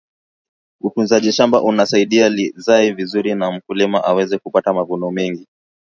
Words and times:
utunzaji 0.83 1.31
shamba 1.31 1.61
unasaidia 1.61 2.29
lizae 2.29 2.91
vizuri 2.91 3.35
na 3.35 3.51
mkulima 3.51 4.03
aweze 4.03 4.37
kupata 4.37 4.73
mavuno 4.73 5.11
mengi 5.11 5.47